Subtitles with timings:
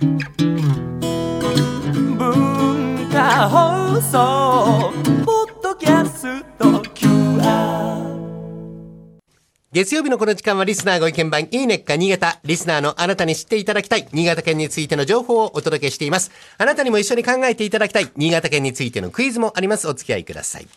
[0.00, 0.18] 文
[3.10, 4.92] 化放送
[5.24, 8.06] ポッドキャスト QR
[9.72, 12.38] 月曜日のこの時間はリスナーご意見番いいねっか新潟。
[12.44, 16.30] リスナーのあなたに知っていただきたい新潟県についての情報をお届けしています。
[16.58, 19.88] あなたにも一緒に考えていただきたい新潟県についてのクイズもあります。
[19.88, 20.68] お付き合いください。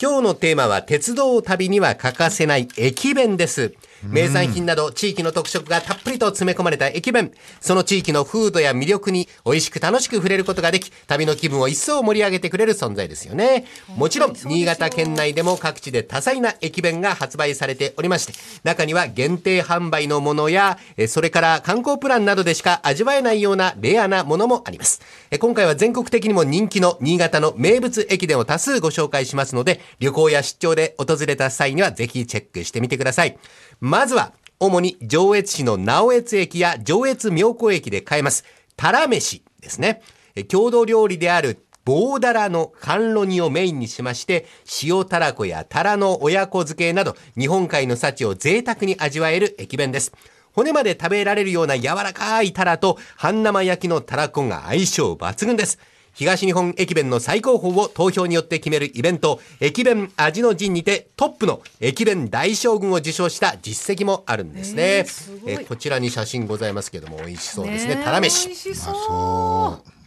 [0.00, 3.74] 今日のテーマは鉄道旅には欠かせない駅弁です。
[4.02, 7.32] 名産品など地域の特色がたっぷりと詰め込まれた駅弁。
[7.60, 13.64] その地域の風土や魅力に美味しく楽しく触れることができ、旅の気分を一層盛り上げてくれる存在ですよね。
[13.96, 18.34] もちろん、新潟県内でも各地で多彩な駅弁が発売されておりまして、
[18.64, 25.00] 中には限定販売のものや、えそれから観光プランなどでしか味わえないようなレアなものもあります。
[25.30, 33.38] え今回は全国的にも人気の新潟の名物駅伝を多数ご紹介しますので、旅行や出張で訪れた際にはぜひチェックしてみてください。
[33.80, 38.44] まずは、主に上越市の直江津駅や上越妙高駅で買えます、
[38.76, 40.02] たら飯ですね。
[40.48, 44.46] 郷土料理である棒だらの甘露煮をメインにしまして、
[44.82, 50.12] 塩たらこやたらの親子漬けなど、日本海の幸を贅沢に味わえる駅弁です。
[50.52, 55.78] 骨まで食べられるような柔らかいたらと半生焼きのたらこが相性抜群です。
[56.18, 64.82] 東日本駅弁の最高峰を投票によって決めるイベント、駅弁味の陣にてトップの駅弁大将軍を受賞した実績もあるんですね。
[64.82, 67.94] えーすえーこちらに写真ございますけども、美味しそうですね。
[67.94, 68.52] ねえたら飯美。
[68.52, 68.94] 味しそう。
[68.94, 69.97] そう。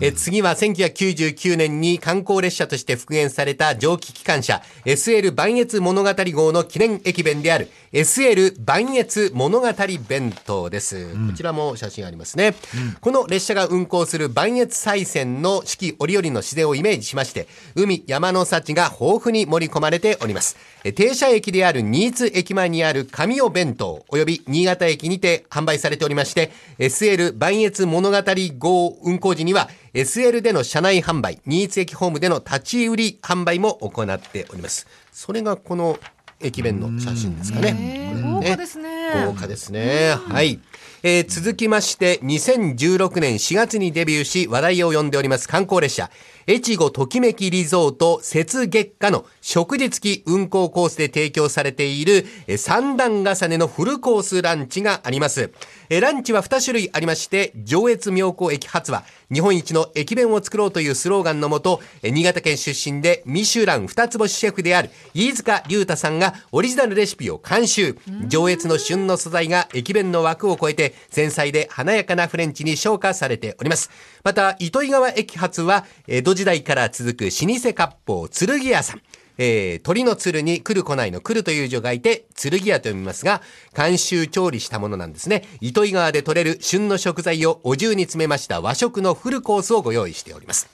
[0.00, 9.66] え次は1999年に観光列車として復元された蒸気機関車 SL 磐越物語号の記念駅弁である SL 磐越物語
[10.08, 12.54] 弁当です、こちらも写真ありますね、
[13.00, 20.56] この列車が運行する磐越西線の四季折々の自然をイメージしまして海山の幸が豊富に盛り込まれております。
[20.84, 28.16] え停車駅である新津駅前にある神尾弁当および新潟駅にて販売されておりまして SL 磐越物語
[28.58, 34.86] 号運行時には SL での車内販売、新津駅ホームでの立ち売り販売も行っております。
[35.12, 35.98] それがこの
[36.40, 37.76] 駅弁の写真ですかね。
[37.78, 38.02] えー
[38.42, 39.26] 豪華ですね。
[39.26, 40.14] 豪華ですね。
[40.14, 40.58] はい。
[41.04, 46.10] えー続きまして、2016年4月にデビューし、話題を呼んでおります観光列車、
[46.46, 55.50] 越後ときめきリゾート雪月花の食事付き運行コースで提供されている、えー三段重ねのフルコースランチがあります。
[55.90, 59.02] えーランチは2種類ありまして、上越妙高駅発は、
[59.32, 67.98] 日本一の駅弁を作ろうというスローガンのもと、新潟県出身でミシュラン二つ星シェフである飯塚隆太さんがオリジナルレシピを監修。
[68.28, 73.90] 上越の旬の素材が駅弁の枠を超えて繊細で華やかなフレンチに昇華されております。
[74.24, 79.02] また、糸魚川駅発は江戸時代から続く老舗割烹剣屋さん。
[79.38, 83.42] えー鳥の鶴に来る来ないの来るという字を書いて、剣屋と読みますが、
[83.76, 85.44] 監修調理したものなんですね。
[85.60, 90.68] 糸魚川で採れる旬の食材をお重に詰めました和食のフルコースをご用意しております。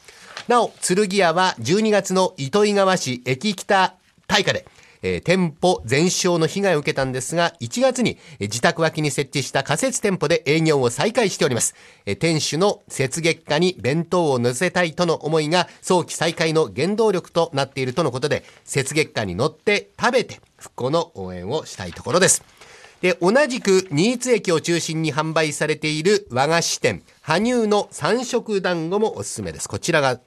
[0.48, 3.94] なお、剣屋は12月の糸魚川市駅北
[4.26, 4.66] 大火で、
[5.02, 11.74] えー店舗全焼の被害を受けたんですが、1月にえ自宅脇に設置した仮設店舗で営業を再開しております。
[12.06, 18.44] えー店主の雪月花に弁当を乗せたいとの思いが早期再開の原動力となっているとのことで、
[18.74, 22.57] 雪月花に乗って食べて復興の応援をしたいところです。
[23.00, 29.68] で、同じく新津駅を中心に販売されている和菓子店、羽生の三色団子もおすすめです。
[29.68, 30.20] こちらが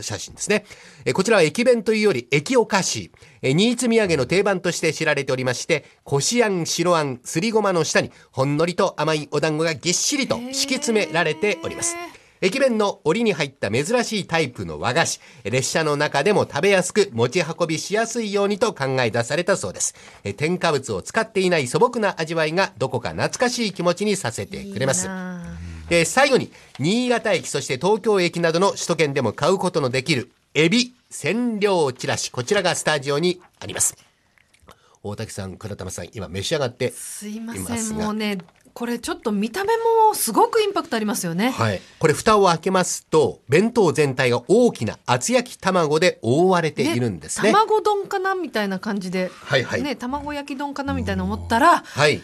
[0.00, 0.64] 写真ですね。
[1.04, 3.10] えこちらは駅弁というより駅お菓子。
[3.40, 11.96] え新津土産の定番として知られておりまして、こしあん、白あん、すりごまの下にほんのりと甘いお団子がぎっしりと敷き詰められております。
[12.40, 15.20] 駅弁の折に入った珍しいタイプの和菓子。
[15.44, 19.94] 列車の中でも食べやすく持ち運びしやすいようにと考え出されたそうです。
[20.24, 25.08] え添加物を使っていない素朴な味わいがどこか懐かしい気持ちにさせてくれます。
[25.88, 33.96] で最後に新潟駅そして東京駅などの首都圏でも買うことのできるエビ千両チラシこちらがスタジオにあります
[35.02, 38.38] 大竹さん倉玉さん今召し上がってすいまいますがせんもうね
[38.78, 41.50] これちょっと見た目もすごくインパクトありますよね。
[41.50, 41.80] はい。
[41.98, 47.50] これ蓋を開けますと、弁当全体が大きな厚焼き卵で覆われているんですね。
[47.50, 52.22] 卵丼かなみたいな感じで、はいはいね卵焼き丼かなみたいな思ったら、はい。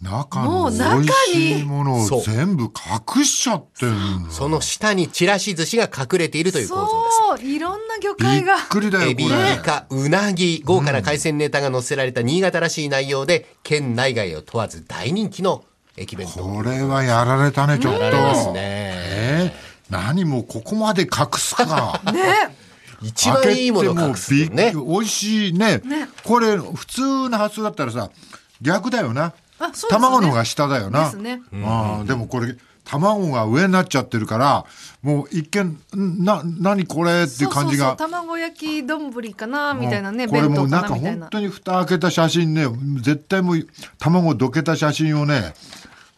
[0.00, 4.30] 中のもう中に美味しいものを全部隠しちゃってるんだ。
[4.30, 7.42] その下にちらし寿司が隠れているという構造です。
[7.42, 9.28] そういろんな魚びっ介がくりだよ、エビ、イ。
[9.28, 15.62] カ、うなぎ、豪華な海鮮ネタが載せられた新潟らしい内容で、県内外を問わず大人気の
[15.96, 16.42] 駅弁当。
[16.42, 18.00] これはやられたね、ちょっと。
[18.02, 18.54] やられますね。
[18.56, 22.00] えー何もここまで隠すか。
[22.12, 22.56] ね。
[23.02, 24.72] 一番いいものを隠すね。
[24.74, 25.78] 美味しいね。
[25.84, 26.08] ね。
[26.24, 28.10] これ普通の発想だったらさ
[28.62, 29.32] 逆だよな。
[29.58, 29.90] あそうですね。
[29.90, 31.12] 卵の方が下だよな。
[31.12, 31.42] ね。
[31.64, 34.64] あーでもこれ卵が上になっちゃってるから、
[35.02, 37.88] もう一見、んな、何これっていう感じが。
[37.88, 42.66] そうそうそう卵焼き丼かなみたいなねこれもうなんか本当に蓋開けた写真ね、
[43.00, 43.66] 絶対もう
[43.98, 45.54] 卵どけた写真をね、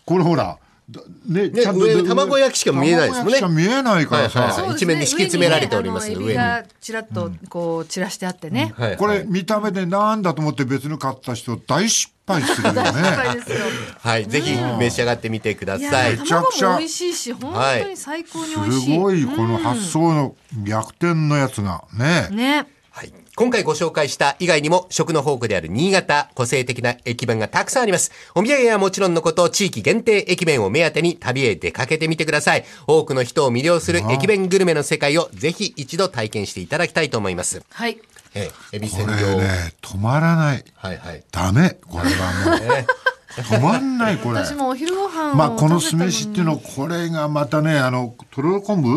[0.06, 0.58] これほら、
[0.88, 3.32] だね、ね上卵焼きしか見えないですもんね。
[3.32, 6.34] 卵焼きしか見えないからさ、はいはいそうです一面に敷き詰められております上に上に。
[6.34, 12.82] がちらっとこう散らしてあってね、はいこれ見た目でなんだと思って別の買った人大失敗するよね。
[13.98, 16.14] はい、ぜひ召し上がってみてください。
[16.14, 21.82] ーめちゃくちゃ美味しいし本当に最高に美味しい、すごいこの発想の逆転のやつが。
[21.92, 22.28] ね。
[22.30, 22.66] ね。
[22.92, 23.12] はい。
[23.36, 28.10] 今回ご紹介した以外にも食の宝庫である新潟、個性的な駅弁がたくさんあります。
[28.34, 32.64] お土産はもちろんのこと、地域限定駅弁を目当てに旅へ出かけてみてください。
[32.86, 37.62] 多くの人を魅了する駅弁グルメの世界をぜひ一度体験していただきたいと思います。
[37.70, 37.98] はい
[38.34, 39.12] ええ、エビこ千両。
[39.12, 40.64] れね、止まらない。
[40.74, 41.22] はいはい。
[41.30, 41.76] ダメ。
[41.86, 42.78] これはもう。
[42.78, 42.86] え
[43.42, 44.36] 止まんない、これ。
[44.40, 48.96] 私もお昼ご飯をまあ、この酢飯っていうの、これがまたね、あの、とろろ昆布、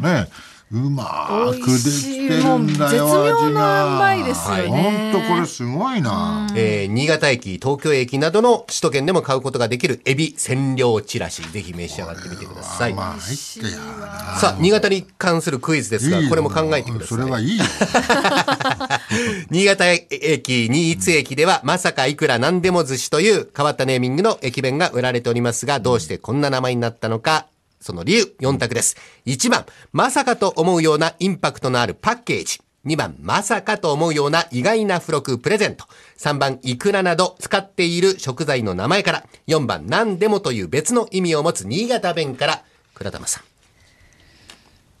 [0.00, 0.28] ね、
[0.72, 3.96] うまーくできてるんだよ、絶妙味なが。
[3.96, 6.48] うまいですよねほんとこれすごいな。
[6.56, 12.94] えー新潟駅、東京駅などの首都圏でも買うことができるエビ千両チラシ、ぜひ召し上がってみてください。
[12.94, 14.38] まあ、入ってやな。
[14.38, 17.08] さあ、新潟に関するクイズですが、いいよこれも考えてください。
[17.08, 17.64] それはいいよ。
[19.50, 27.46] 新潟駅、新津駅では、まさかいくらなんでも寿司という変わったネーミングの駅弁が売られておりますが、どうしてこんな名前になったのか、
[27.82, 28.96] その理由、4択です。
[29.26, 32.60] 1番、まさかと思うようなインパクトのあるパッケージ。
[32.86, 35.84] 2番、まさかと思うような意外な付録プレゼント。
[36.18, 39.26] 3番、いくらなど使っている食材の名前から。
[39.48, 42.64] 4番、何でもという別の意味を持つ新潟弁から。
[42.94, 43.51] 倉玉さん。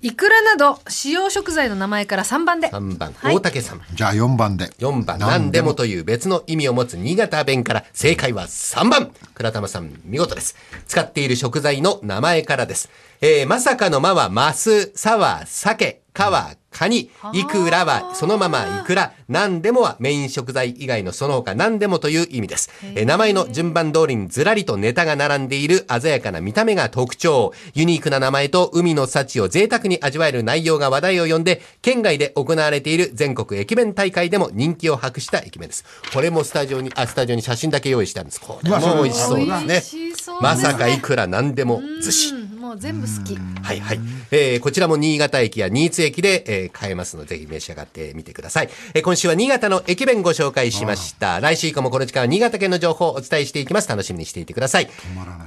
[0.02, 3.80] いくらなど使用食材の名前から3番で3番、はい大竹さん。
[3.94, 4.66] じゃあ4番で。
[4.78, 9.12] 4番、何でもという別の意味を持つ新潟弁から正解は3番。
[9.34, 10.56] 倉玉さん、見事です。
[10.88, 12.90] 使っている食材の名前からです。
[13.20, 22.70] えー、まさかのまはマス、サは鮭、かはカニ、いくらはそのままいくら、何でもはメイン食材以外のその他何でもという意味です。
[22.82, 27.52] えー名前の順番通りにずらりとネタが並んでいる鮮やかな見た目が特徴。
[27.74, 35.84] ユニークな名前と海の幸を贅沢に味わえる内容が話題を呼んで、県外で行われている全国駅弁大会でも人気を博した駅弁です。
[36.12, 38.40] これもスタジオに、あ、スタジオに写真だけ用意したんです。
[38.40, 40.36] これも美味しそうです美味ねしそうですね。
[40.40, 42.41] まさかいくら何でも寿司。
[42.72, 44.00] うんもう全部好きはいはい。
[44.30, 48.70] えーこちらも新潟駅や新津駅で、えー買えますので、ぜひ召し上がってみてください。
[48.94, 51.40] えー今週は新潟の駅弁ご紹介しました。
[51.40, 53.88] 来週以降もこの時間は新潟県の情報をお伝えしていきます。
[53.88, 54.88] 楽しみにしていてください。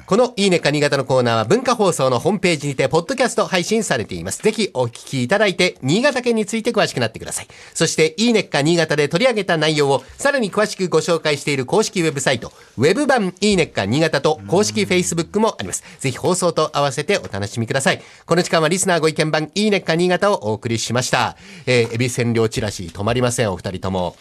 [0.06, 4.44] このいいねか新潟のコーナーは文化放送のホームページにて、ポッドキャスト配信されています。
[4.44, 7.48] ぜひお聞きいただいて、新潟県について詳しくなってください。
[7.74, 15.84] そして、いいねか新潟で取り上げた内容を、さらに詳しくご紹介している公式ウェブサイト、ウェブ版いいねか新潟と公式 Facebook もあります。
[16.00, 18.02] ぜひ放送と合わせてお楽しみください。
[18.26, 21.36] この時間はリスナーご意見番いいねっか新潟をお送りしました。
[21.66, 24.14] えー、エビ占領チラシ止まりません、お二人とも。